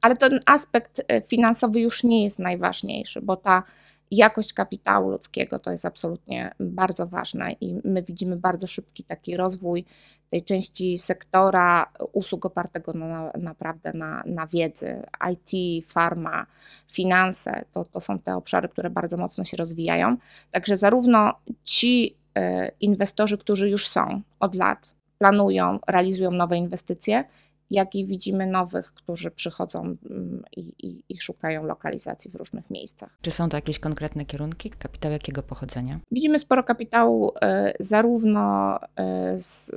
ale 0.01 0.17
ten 0.17 0.39
aspekt 0.45 1.05
finansowy 1.27 1.79
już 1.79 2.03
nie 2.03 2.23
jest 2.23 2.39
najważniejszy, 2.39 3.21
bo 3.21 3.35
ta 3.35 3.63
jakość 4.11 4.53
kapitału 4.53 5.09
ludzkiego 5.09 5.59
to 5.59 5.71
jest 5.71 5.85
absolutnie 5.85 6.51
bardzo 6.59 7.07
ważne 7.07 7.51
i 7.51 7.75
my 7.83 8.03
widzimy 8.03 8.35
bardzo 8.35 8.67
szybki 8.67 9.03
taki 9.03 9.37
rozwój 9.37 9.85
tej 10.31 10.43
części 10.43 10.97
sektora 10.97 11.91
usług 12.11 12.45
opartego 12.45 12.93
na, 12.93 13.31
naprawdę 13.39 13.91
na, 13.93 14.23
na 14.25 14.47
wiedzy. 14.47 15.01
IT, 15.31 15.85
farma, 15.87 16.45
finanse 16.91 17.65
to, 17.71 17.83
to 17.85 18.01
są 18.01 18.19
te 18.19 18.35
obszary, 18.35 18.69
które 18.69 18.89
bardzo 18.89 19.17
mocno 19.17 19.43
się 19.43 19.57
rozwijają. 19.57 20.17
Także 20.51 20.75
zarówno 20.75 21.33
ci 21.63 22.17
e, 22.35 22.71
inwestorzy, 22.79 23.37
którzy 23.37 23.69
już 23.69 23.87
są 23.87 24.21
od 24.39 24.55
lat, 24.55 24.95
planują, 25.17 25.79
realizują 25.87 26.31
nowe 26.31 26.57
inwestycje, 26.57 27.23
jak 27.71 27.95
i 27.95 28.05
widzimy 28.05 28.47
nowych, 28.47 28.93
którzy 28.93 29.31
przychodzą 29.31 29.81
mm, 29.81 30.43
i, 30.57 30.59
i, 30.59 31.03
i, 31.09 31.19
szukają 31.19 31.63
lokalizacji 31.63 32.31
w 32.31 32.35
różnych 32.35 32.69
miejscach. 32.69 33.17
Czy 33.21 33.31
są 33.31 33.49
to 33.49 33.57
jakieś 33.57 33.79
konkretne 33.79 34.25
kierunki? 34.25 34.69
Kapitał 34.69 35.11
jakiego 35.11 35.43
pochodzenia? 35.43 35.99
Widzimy 36.11 36.39
sporo 36.39 36.63
kapitału 36.63 37.31
e, 37.41 37.73
zarówno 37.79 38.77
e, 38.95 39.39
z, 39.39 39.71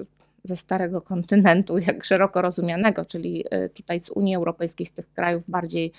ze 0.44 0.56
starego 0.56 1.00
kontynentu, 1.00 1.78
jak 1.88 2.04
szeroko 2.04 2.42
rozumianego, 2.42 3.04
czyli 3.04 3.44
e, 3.50 3.68
tutaj 3.68 4.00
z 4.00 4.10
Unii 4.10 4.36
Europejskiej, 4.36 4.86
z 4.86 4.92
tych 4.92 5.12
krajów 5.12 5.44
bardziej 5.48 5.92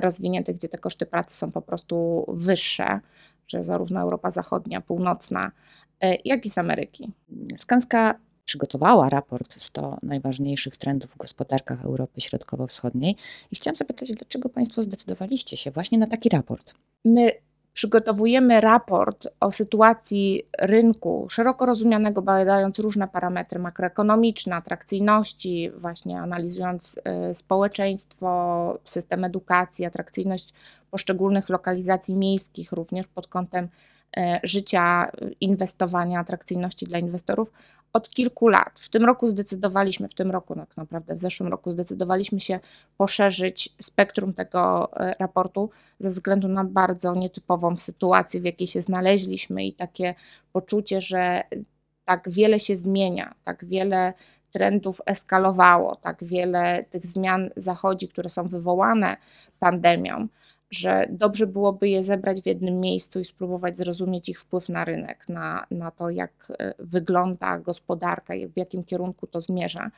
rozwiniętych, 0.00 0.56
gdzie 0.56 0.68
te 0.68 0.78
koszty 0.78 1.06
pracy 1.06 1.36
są 1.36 1.52
po 1.52 1.62
prostu 1.62 2.24
wyższe, 2.28 3.00
że 3.48 3.64
zarówno 3.64 4.00
Europa 4.00 4.30
Zachodnia, 4.30 4.80
Północna, 4.80 5.50
jak 6.24 6.46
i 6.46 6.50
z 6.50 6.58
Ameryki. 6.58 7.12
Skanska 7.56 8.14
przygotowała 8.44 9.08
raport 9.08 9.62
100 9.62 9.98
najważniejszych 10.02 10.76
trendów 10.76 11.10
w 11.10 11.16
gospodarkach 11.16 11.84
Europy 11.84 12.20
Środkowo-Wschodniej 12.20 13.16
i 13.50 13.56
chciałam 13.56 13.76
zapytać, 13.76 14.12
dlaczego 14.12 14.48
Państwo 14.48 14.82
zdecydowaliście 14.82 15.56
się 15.56 15.70
właśnie 15.70 15.98
na 15.98 16.06
taki 16.06 16.28
raport? 16.28 16.74
My 17.04 17.32
przygotowujemy 17.74 18.60
raport 18.60 19.28
o 19.40 19.52
sytuacji 19.52 20.42
rynku, 20.58 21.26
szeroko 21.30 21.66
rozumianego, 21.66 22.22
badając 22.22 22.78
różne 22.78 23.08
parametry 23.08 23.58
makroekonomiczne, 23.58 24.56
atrakcyjności, 24.56 25.70
właśnie 25.76 26.20
analizując 26.20 27.00
y, 27.30 27.34
społeczeństwo, 27.34 28.78
system 28.84 29.24
edukacji, 29.24 29.84
atrakcyjność 29.84 30.52
poszczególnych 30.90 31.48
lokalizacji 31.48 32.16
miejskich, 32.16 32.72
również 32.72 33.06
pod 33.06 33.28
kątem 33.28 33.68
E, 34.16 34.40
życia, 34.42 35.10
inwestowania, 35.40 36.20
atrakcyjności 36.20 36.86
dla 36.86 36.98
inwestorów 36.98 37.52
od 37.92 38.10
kilku 38.10 38.48
lat. 38.48 38.80
W 38.80 38.88
tym 38.88 39.04
roku 39.04 39.28
zdecydowaliśmy, 39.28 40.08
w 40.08 40.14
tym 40.14 40.30
roku 40.30 40.54
tak 40.54 40.76
naprawdę, 40.76 41.14
w 41.14 41.18
zeszłym 41.18 41.48
roku 41.48 41.70
zdecydowaliśmy 41.70 42.40
się 42.40 42.60
poszerzyć 42.96 43.74
spektrum 43.78 44.32
tego 44.34 44.90
e, 44.96 45.14
raportu 45.18 45.70
ze 45.98 46.08
względu 46.08 46.48
na 46.48 46.64
bardzo 46.64 47.14
nietypową 47.14 47.63
sytuację, 47.78 48.40
w 48.40 48.44
jakiej 48.44 48.66
się 48.66 48.82
znaleźliśmy 48.82 49.64
i 49.64 49.72
takie 49.72 50.14
poczucie, 50.52 51.00
że 51.00 51.42
tak 52.04 52.30
wiele 52.30 52.60
się 52.60 52.76
zmienia, 52.76 53.34
tak 53.44 53.64
wiele 53.64 54.12
trendów 54.50 55.00
eskalowało, 55.06 55.96
tak 55.96 56.24
wiele 56.24 56.84
tych 56.90 57.06
zmian 57.06 57.50
zachodzi, 57.56 58.08
które 58.08 58.28
są 58.28 58.48
wywołane 58.48 59.16
pandemią 59.58 60.28
że 60.70 61.06
dobrze 61.10 61.46
byłoby 61.46 61.88
je 61.88 62.02
zebrać 62.02 62.42
w 62.42 62.46
jednym 62.46 62.80
miejscu 62.80 63.20
i 63.20 63.24
spróbować 63.24 63.78
zrozumieć 63.78 64.28
ich 64.28 64.40
wpływ 64.40 64.68
na 64.68 64.84
rynek, 64.84 65.28
na, 65.28 65.66
na 65.70 65.90
to, 65.90 66.10
jak 66.10 66.52
e, 66.58 66.74
wygląda 66.78 67.58
gospodarka 67.58 68.34
w 68.54 68.56
jakim 68.56 68.84
kierunku 68.84 69.26
to 69.26 69.40
zmierza. 69.40 69.90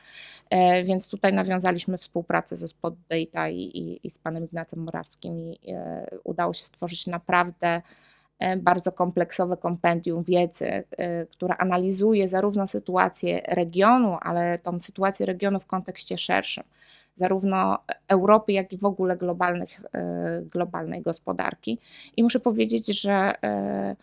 E, 0.49 0.83
więc 0.83 1.09
tutaj 1.09 1.33
nawiązaliśmy 1.33 1.97
współpracę 1.97 2.55
ze 2.55 2.67
Spot 2.67 2.93
Data 3.09 3.49
i, 3.49 3.59
i, 3.59 4.07
i 4.07 4.09
z 4.09 4.17
panem 4.17 4.45
Ignacem 4.45 4.79
Morawskim 4.79 5.39
i 5.39 5.59
e, 5.67 6.07
udało 6.23 6.53
się 6.53 6.63
stworzyć 6.63 7.07
naprawdę 7.07 7.81
bardzo 8.57 8.91
kompleksowe 8.91 9.57
kompendium 9.57 10.23
wiedzy, 10.23 10.83
która 11.31 11.55
analizuje 11.57 12.27
zarówno 12.27 12.67
sytuację 12.67 13.41
regionu, 13.47 14.17
ale 14.21 14.59
tą 14.59 14.81
sytuację 14.81 15.25
regionu 15.25 15.59
w 15.59 15.65
kontekście 15.65 16.17
szerszym 16.17 16.63
zarówno 17.17 17.77
Europy, 18.07 18.51
jak 18.53 18.73
i 18.73 18.77
w 18.77 18.85
ogóle 18.85 19.17
globalnych, 19.17 19.81
e, 19.93 20.41
globalnej 20.41 21.01
gospodarki. 21.01 21.79
I 22.17 22.23
muszę 22.23 22.39
powiedzieć, 22.39 23.01
że 23.01 23.43
e, 23.43 23.95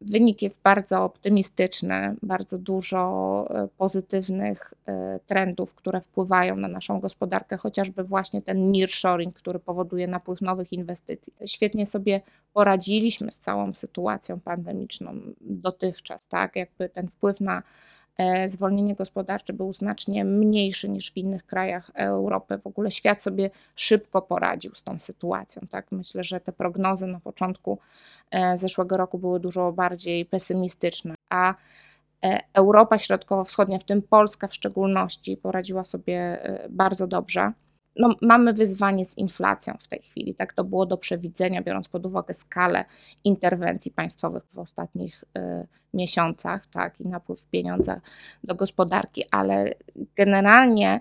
wynik 0.00 0.42
jest 0.42 0.62
bardzo 0.62 1.04
optymistyczny, 1.04 2.16
bardzo 2.22 2.58
dużo 2.58 3.00
e, 3.50 3.68
pozytywnych 3.78 4.74
trendów, 5.26 5.74
które 5.74 6.00
wpływają 6.00 6.56
na 6.56 6.68
naszą 6.68 7.00
gospodarkę, 7.00 7.56
chociażby 7.56 8.04
właśnie 8.04 8.42
ten 8.42 8.72
nearshoring, 8.72 9.34
który 9.34 9.58
powoduje 9.58 10.06
napływ 10.06 10.40
nowych 10.40 10.72
inwestycji. 10.72 11.32
Świetnie 11.46 11.86
sobie 11.86 12.20
poradziliśmy 12.52 13.32
z 13.32 13.40
całą 13.40 13.74
sytuacją 13.74 14.40
pandemiczną 14.40 15.12
dotychczas, 15.40 16.28
tak? 16.28 16.56
Jakby 16.56 16.88
ten 16.88 17.08
wpływ 17.08 17.40
na 17.40 17.62
zwolnienie 18.46 18.94
gospodarcze 18.94 19.52
był 19.52 19.72
znacznie 19.72 20.24
mniejszy 20.24 20.88
niż 20.88 21.12
w 21.12 21.16
innych 21.16 21.46
krajach 21.46 21.90
Europy. 21.94 22.58
W 22.58 22.66
ogóle 22.66 22.90
świat 22.90 23.22
sobie 23.22 23.50
szybko 23.76 24.22
poradził 24.22 24.74
z 24.74 24.82
tą 24.82 24.98
sytuacją. 24.98 25.62
Tak? 25.70 25.92
Myślę, 25.92 26.24
że 26.24 26.40
te 26.40 26.52
prognozy 26.52 27.06
na 27.06 27.20
początku 27.20 27.78
e, 28.30 28.58
zeszłego 28.58 28.96
roku 28.96 29.18
były 29.18 29.40
dużo 29.40 29.72
bardziej 29.72 30.26
pesymistyczne, 30.26 31.14
a 31.30 31.54
e, 32.24 32.40
Europa 32.52 32.98
Środkowo-Wschodnia, 32.98 33.78
w 33.78 33.84
tym 33.84 34.02
Polska 34.02 34.48
w 34.48 34.54
szczególności, 34.54 35.36
poradziła 35.36 35.84
sobie 35.84 36.38
bardzo 36.70 37.06
dobrze 37.06 37.52
no, 37.96 38.08
mamy 38.22 38.52
wyzwanie 38.52 39.04
z 39.04 39.18
inflacją 39.18 39.74
w 39.80 39.88
tej 39.88 40.02
chwili. 40.02 40.34
Tak 40.34 40.52
to 40.52 40.64
było 40.64 40.86
do 40.86 40.96
przewidzenia, 40.96 41.62
biorąc 41.62 41.88
pod 41.88 42.06
uwagę 42.06 42.34
skalę 42.34 42.84
interwencji 43.24 43.90
państwowych 43.90 44.44
w 44.52 44.58
ostatnich 44.58 45.24
y, 45.38 45.66
miesiącach, 45.94 46.66
tak, 46.66 47.00
i 47.00 47.08
napływ 47.08 47.42
pieniądza 47.42 48.00
do 48.44 48.54
gospodarki, 48.54 49.24
ale 49.30 49.74
generalnie 50.16 51.00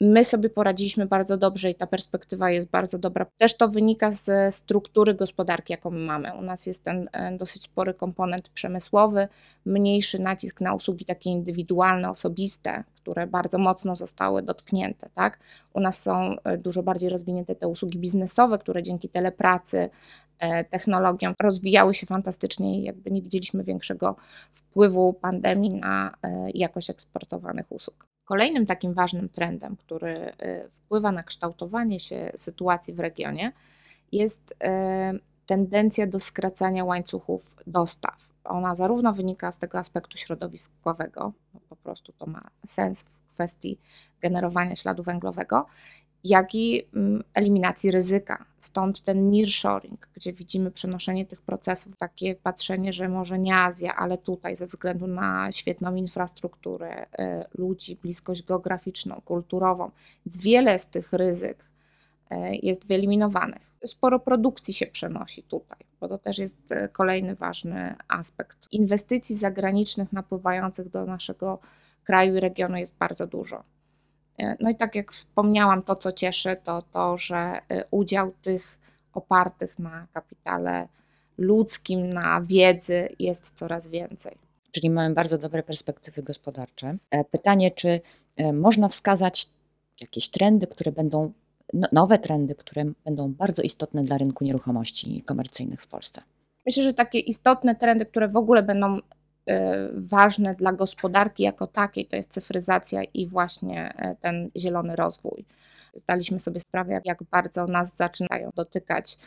My 0.00 0.24
sobie 0.24 0.50
poradziliśmy 0.50 1.06
bardzo 1.06 1.36
dobrze 1.36 1.70
i 1.70 1.74
ta 1.74 1.86
perspektywa 1.86 2.50
jest 2.50 2.68
bardzo 2.68 2.98
dobra. 2.98 3.26
Też 3.36 3.56
to 3.56 3.68
wynika 3.68 4.12
ze 4.12 4.52
struktury 4.52 5.14
gospodarki, 5.14 5.72
jaką 5.72 5.90
mamy. 5.90 6.34
U 6.34 6.42
nas 6.42 6.66
jest 6.66 6.84
ten 6.84 7.08
e, 7.12 7.36
dosyć 7.36 7.64
spory 7.64 7.94
komponent 7.94 8.48
przemysłowy, 8.48 9.28
mniejszy 9.64 10.18
nacisk 10.18 10.60
na 10.60 10.74
usługi 10.74 11.04
takie 11.04 11.30
indywidualne, 11.30 12.10
osobiste, 12.10 12.84
które 12.96 13.26
bardzo 13.26 13.58
mocno 13.58 13.96
zostały 13.96 14.42
dotknięte. 14.42 15.08
Tak? 15.14 15.38
U 15.72 15.80
nas 15.80 16.02
są 16.02 16.36
e, 16.44 16.58
dużo 16.58 16.82
bardziej 16.82 17.08
rozwinięte 17.08 17.54
te 17.54 17.68
usługi 17.68 17.98
biznesowe, 17.98 18.58
które 18.58 18.82
dzięki 18.82 19.08
telepracy, 19.08 19.90
e, 20.38 20.64
technologiom 20.64 21.34
rozwijały 21.42 21.94
się 21.94 22.06
fantastycznie 22.06 22.80
i 22.80 22.82
jakby 22.82 23.10
nie 23.10 23.22
widzieliśmy 23.22 23.64
większego 23.64 24.16
wpływu 24.52 25.12
pandemii 25.12 25.74
na 25.74 26.14
jakość 26.54 26.90
eksportowanych 26.90 27.72
usług. 27.72 28.15
Kolejnym 28.26 28.66
takim 28.66 28.94
ważnym 28.94 29.28
trendem, 29.28 29.76
który 29.76 30.32
y, 30.66 30.70
wpływa 30.70 31.12
na 31.12 31.22
kształtowanie 31.22 32.00
się 32.00 32.32
sytuacji 32.34 32.94
w 32.94 33.00
regionie, 33.00 33.52
jest 34.12 34.50
y, 34.52 34.56
tendencja 35.46 36.06
do 36.06 36.20
skracania 36.20 36.84
łańcuchów 36.84 37.56
dostaw. 37.66 38.28
Ona 38.44 38.74
zarówno 38.74 39.12
wynika 39.12 39.52
z 39.52 39.58
tego 39.58 39.78
aspektu 39.78 40.18
środowiskowego, 40.18 41.32
po 41.68 41.76
prostu 41.76 42.12
to 42.12 42.26
ma 42.26 42.42
sens 42.64 43.04
w 43.04 43.34
kwestii 43.34 43.78
generowania 44.20 44.76
śladu 44.76 45.02
węglowego, 45.02 45.66
jak 46.28 46.54
i 46.54 46.86
mm, 46.94 47.24
eliminacji 47.34 47.90
ryzyka. 47.90 48.44
Stąd 48.58 49.00
ten 49.00 49.30
nearshoring, 49.30 50.08
gdzie 50.14 50.32
widzimy 50.32 50.70
przenoszenie 50.70 51.26
tych 51.26 51.42
procesów, 51.42 51.96
takie 51.96 52.34
patrzenie, 52.34 52.92
że 52.92 53.08
może 53.08 53.38
nie 53.38 53.56
Azja, 53.56 53.96
ale 53.96 54.18
tutaj 54.18 54.56
ze 54.56 54.66
względu 54.66 55.06
na 55.06 55.52
świetną 55.52 55.94
infrastrukturę 55.94 57.02
y, 57.02 57.06
ludzi, 57.58 57.96
bliskość 57.96 58.42
geograficzną, 58.42 59.20
kulturową, 59.24 59.90
wiele 60.26 60.78
z 60.78 60.88
tych 60.88 61.12
ryzyk 61.12 61.64
e, 62.30 62.56
jest 62.56 62.88
wyeliminowanych. 62.88 63.76
Sporo 63.84 64.18
produkcji 64.18 64.74
się 64.74 64.86
przenosi 64.86 65.42
tutaj, 65.42 65.78
bo 66.00 66.08
to 66.08 66.18
też 66.18 66.38
jest 66.38 66.72
e, 66.72 66.88
kolejny 66.88 67.34
ważny 67.34 67.94
aspekt. 68.08 68.68
Inwestycji 68.72 69.36
zagranicznych 69.36 70.12
napływających 70.12 70.88
do 70.88 71.06
naszego 71.06 71.58
kraju 72.04 72.36
i 72.36 72.40
regionu 72.40 72.76
jest 72.76 72.96
bardzo 72.96 73.26
dużo. 73.26 73.75
E, 74.38 74.56
no 74.60 74.70
i 74.70 74.76
tak 74.76 74.94
jak 74.94 75.12
wspomniałam, 75.12 75.82
to 75.82 75.96
co 75.96 76.12
cieszy, 76.12 76.56
to 76.64 76.82
to, 76.92 77.16
że 77.18 77.60
udział 77.90 78.32
tych 78.42 78.78
opartych 79.12 79.78
na 79.78 80.06
kapitale 80.12 80.88
ludzkim, 81.38 82.10
na 82.10 82.40
wiedzy 82.40 83.08
jest 83.18 83.58
coraz 83.58 83.88
więcej. 83.88 84.36
Czyli 84.72 84.90
mamy 84.90 85.14
bardzo 85.14 85.38
dobre 85.38 85.62
perspektywy 85.62 86.22
gospodarcze. 86.22 86.96
Pytanie, 87.30 87.70
czy 87.70 88.00
można 88.52 88.88
wskazać 88.88 89.46
jakieś 90.00 90.28
trendy, 90.28 90.66
które 90.66 90.92
będą, 90.92 91.32
no, 91.72 91.88
nowe 91.92 92.18
trendy, 92.18 92.54
które 92.54 92.84
będą 93.04 93.32
bardzo 93.32 93.62
istotne 93.62 94.04
dla 94.04 94.18
rynku 94.18 94.44
nieruchomości 94.44 95.22
komercyjnych 95.22 95.82
w 95.82 95.86
Polsce? 95.86 96.22
Myślę, 96.66 96.84
że 96.84 96.94
takie 96.94 97.18
istotne 97.18 97.74
trendy, 97.74 98.06
które 98.06 98.28
w 98.28 98.36
ogóle 98.36 98.62
będą 98.62 98.96
e, 98.96 99.00
ważne 99.92 100.54
dla 100.54 100.72
gospodarki 100.72 101.42
jako 101.42 101.66
takiej, 101.66 102.06
to 102.06 102.16
jest 102.16 102.30
cyfryzacja 102.30 103.02
i 103.14 103.26
właśnie 103.26 103.94
e, 103.96 104.16
ten 104.20 104.50
zielony 104.56 104.96
rozwój. 104.96 105.44
Zdaliśmy 105.94 106.40
sobie 106.40 106.60
sprawę, 106.60 107.00
jak 107.04 107.22
bardzo 107.30 107.66
nas 107.66 107.96
zaczynają 107.96 108.50
dotykać 108.54 109.18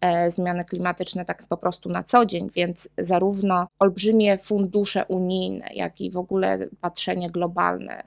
e, 0.00 0.30
zmiany 0.30 0.64
klimatyczne 0.64 1.24
tak 1.24 1.44
po 1.48 1.56
prostu 1.56 1.88
na 1.88 2.02
co 2.02 2.26
dzień, 2.26 2.50
więc 2.54 2.88
zarówno 2.98 3.66
olbrzymie 3.78 4.38
fundusze 4.38 5.04
unijne, 5.04 5.68
jak 5.74 6.00
i 6.00 6.10
w 6.10 6.16
ogóle 6.16 6.58
patrzenie 6.80 7.30
globalne 7.30 8.02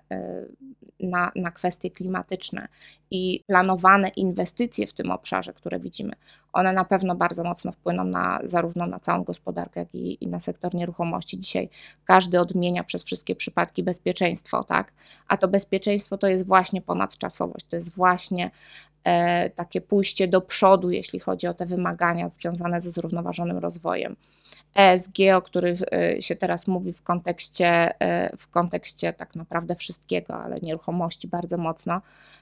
na, 1.05 1.31
na 1.35 1.51
kwestie 1.51 1.91
klimatyczne 1.91 2.67
i 3.11 3.43
planowane 3.47 4.09
inwestycje 4.09 4.87
w 4.87 4.93
tym 4.93 5.11
obszarze, 5.11 5.53
które 5.53 5.79
widzimy, 5.79 6.13
one 6.53 6.73
na 6.73 6.85
pewno 6.85 7.15
bardzo 7.15 7.43
mocno 7.43 7.71
wpłyną 7.71 8.03
na, 8.03 8.39
zarówno 8.43 8.87
na 8.87 8.99
całą 8.99 9.23
gospodarkę, 9.23 9.79
jak 9.79 9.95
i, 9.95 10.23
i 10.23 10.27
na 10.27 10.39
sektor 10.39 10.75
nieruchomości. 10.75 11.39
Dzisiaj 11.39 11.69
każdy 12.05 12.39
odmienia 12.39 12.83
przez 12.83 13.03
wszystkie 13.03 13.35
przypadki 13.35 13.83
bezpieczeństwo, 13.83 14.63
tak? 14.63 14.93
A 15.27 15.37
to 15.37 15.47
bezpieczeństwo 15.47 16.17
to 16.17 16.27
jest 16.27 16.47
właśnie 16.47 16.81
ponadczasowość, 16.81 17.65
to 17.65 17.75
jest 17.75 17.95
właśnie 17.95 18.51
takie 19.55 19.81
pójście 19.81 20.27
do 20.27 20.41
przodu, 20.41 20.91
jeśli 20.91 21.19
chodzi 21.19 21.47
o 21.47 21.53
te 21.53 21.65
wymagania 21.65 22.29
związane 22.29 22.81
ze 22.81 22.91
zrównoważonym 22.91 23.57
rozwojem. 23.57 24.15
ESG, 24.75 25.17
o 25.35 25.41
których 25.41 25.81
e, 25.81 26.21
się 26.21 26.35
teraz 26.35 26.67
mówi 26.67 26.93
w 26.93 27.03
kontekście, 27.03 27.99
e, 28.01 28.37
w 28.37 28.47
kontekście 28.47 29.13
tak 29.13 29.35
naprawdę 29.35 29.75
wszystkiego, 29.75 30.35
ale 30.35 30.59
nieruchomości 30.59 31.27
bardzo 31.27 31.57
mocno, 31.57 32.01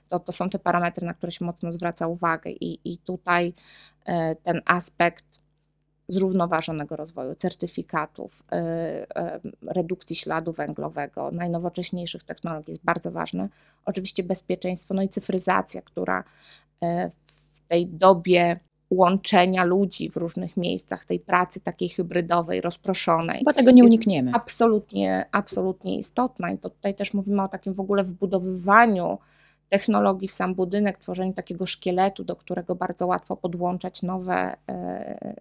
to, 0.10 0.20
to 0.20 0.32
są 0.32 0.50
te 0.50 0.60
parametry, 0.60 1.08
na 1.08 1.13
które 1.13 1.32
się 1.32 1.46
mocno 1.46 1.72
zwraca 1.72 2.08
uwagę 2.08 2.51
i, 2.51 2.79
i 2.93 2.98
tutaj 2.98 3.53
e, 4.05 4.36
ten 4.36 4.62
aspekt 4.65 5.43
zrównoważonego 6.13 6.96
rozwoju, 6.96 7.36
certyfikatów, 7.36 8.43
redukcji 9.67 10.15
śladu 10.15 10.51
węglowego, 10.51 11.32
najnowocześniejszych 11.32 12.24
technologii 12.24 12.72
jest 12.72 12.84
bardzo 12.84 13.12
ważny. 13.12 13.50
Oczywiście 13.86 14.24
bezpieczeństwo, 14.24 14.93
no 14.93 15.01
i 15.01 15.10
cyfryzacja, 15.10 15.82
która 15.82 16.24
w 17.53 17.67
tej 17.67 17.88
dobie 17.88 18.60
łączenia 18.89 19.63
ludzi 19.63 20.10
w 20.10 20.17
różnych 20.17 20.58
miejscach, 20.58 21.05
tej 21.05 21.20
pracy 21.20 21.60
takiej 21.60 21.89
hybrydowej, 21.89 22.62
rozproszonej. 22.62 23.41
Bo 23.46 23.53
tego 23.53 23.72
nie 23.72 23.84
unikniemy. 23.84 24.32
Absolutnie, 24.34 25.25
absolutnie 25.32 25.98
istotna 25.98 26.51
i 26.51 26.58
to 26.58 26.70
tutaj 26.70 26.96
też 26.96 27.13
mówimy 27.13 27.43
o 27.43 27.48
takim 27.48 27.74
w 27.74 27.79
ogóle 27.79 28.03
wbudowywaniu 28.03 29.17
technologii 29.74 30.27
w 30.27 30.32
sam 30.32 30.56
budynek, 30.56 30.98
tworzeniu 30.98 31.34
takiego 31.34 31.65
szkieletu, 31.65 32.24
do 32.24 32.36
którego 32.36 32.75
bardzo 32.75 33.08
łatwo 33.08 33.36
podłączać 33.38 34.03
nowe, 34.03 34.56
e, 34.70 35.36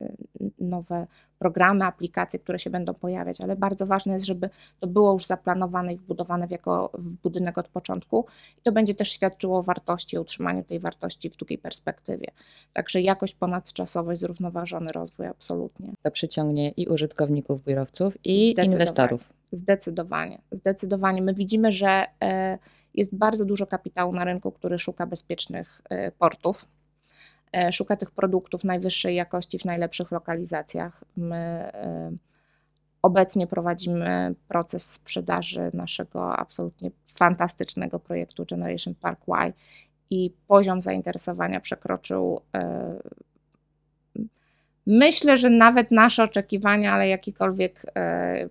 nowe 0.59 1.07
programy, 1.39 1.85
aplikacje, 1.85 2.39
które 2.39 2.59
się 2.59 2.71
będą 2.71 2.95
pojawiać, 2.95 3.41
ale 3.41 3.57
bardzo 3.57 3.87
ważne 3.87 4.12
jest, 4.12 4.27
żeby 4.27 4.51
to 4.81 4.87
było 4.87 5.12
już 5.12 5.27
zaplanowane 5.27 5.95
i 5.95 5.97
wbudowane 5.97 6.49
w, 6.49 6.51
jako, 6.51 6.91
w 6.95 7.15
budynek 7.15 7.59
od 7.59 7.69
początku 7.69 8.27
i 8.59 8.62
to 8.62 8.73
będzie 8.73 8.95
też 8.95 9.12
świadczyło 9.12 9.59
o 9.59 9.62
wartości, 9.62 10.19
o 10.19 10.21
utrzymaniu 10.21 10.64
tej 10.64 10.81
wartości 10.81 11.31
w 11.31 11.37
długiej 11.37 11.59
perspektywie. 11.59 12.27
Także 12.73 13.01
jakość 13.01 13.35
ponadczasowość, 13.35 14.21
zrównoważony 14.21 14.92
rozwój 14.92 15.27
absolutnie. 15.27 15.92
To 16.03 16.11
przyciągnie 16.11 16.71
i 16.71 16.87
użytkowników, 16.87 17.64
biurowców 17.64 18.18
i 18.25 18.55
inwestorów. 18.64 19.33
Zdecydowanie, 19.51 20.38
zdecydowanie. 20.53 21.23
My 21.23 21.35
widzimy, 21.35 21.73
że 21.73 22.05
e, 22.23 22.59
jest 22.94 23.16
bardzo 23.16 23.44
dużo 23.44 23.66
kapitału 23.66 24.12
na 24.12 24.24
rynku, 24.24 24.52
który 24.52 24.78
szuka 24.78 25.07
bezpiecznych 25.07 25.81
e, 25.90 26.12
portów. 26.12 26.68
E, 27.52 27.72
szuka 27.72 27.96
tych 27.96 28.11
produktów 28.11 28.64
najwyższej 28.64 29.16
jakości 29.16 29.59
w 29.59 29.64
najlepszych 29.64 30.11
lokalizacjach. 30.11 31.05
My 31.16 31.37
e, 31.37 32.12
obecnie 33.02 33.46
prowadzimy 33.46 34.35
proces 34.48 34.92
sprzedaży 34.92 35.70
naszego 35.74 36.37
absolutnie 36.37 36.90
fantastycznego 37.07 37.98
projektu 37.98 38.44
Generation 38.50 38.94
Park 38.94 39.20
Y 39.28 39.52
i 40.11 40.33
poziom 40.46 40.83
zainteresowania 40.83 41.61
przekroczył 41.61 42.40
myślę, 44.87 45.37
że 45.37 45.50
nawet 45.50 45.90
nasze 45.90 46.24
oczekiwania, 46.24 46.92
ale 46.92 47.09
jakikolwiek 47.09 47.87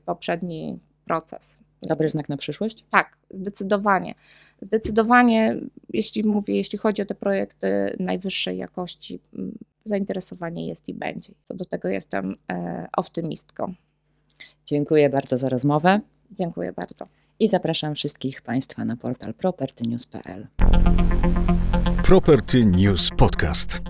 poprzedni 0.05 0.79
proces. 1.05 1.59
Dobry 1.81 2.09
znak 2.09 2.29
na 2.29 2.37
przyszłość? 2.37 2.85
Tak, 2.89 3.17
zdecydowanie. 3.29 4.15
Zdecydowanie, 4.61 5.55
jeśli 5.93 6.23
mówię, 6.23 6.55
jeśli 6.55 6.77
chodzi 6.77 7.01
o 7.01 7.05
te 7.05 7.15
projekty 7.15 7.95
najwyższej 7.99 8.57
jakości, 8.57 9.19
mm, 9.33 9.57
zainteresowanie 9.83 10.67
jest 10.67 10.89
i 10.89 10.93
będzie. 10.93 11.33
Co 11.43 11.53
do 11.53 11.65
tego 11.65 11.89
jestem 11.89 12.35
e, 12.51 12.87
optymistką. 12.97 13.73
Dziękuję 14.65 15.09
bardzo 15.09 15.37
za 15.37 15.49
rozmowę. 15.49 15.99
Dziękuję 16.31 16.73
bardzo. 16.73 17.05
I 17.39 17.47
zapraszam 17.47 17.95
wszystkich 17.95 18.41
Państwa 18.41 18.85
na 18.85 18.97
portal 18.97 19.33
propertynews.pl. 19.33 20.47
Property 22.03 22.65
News 22.65 23.09
Podcast. 23.17 23.81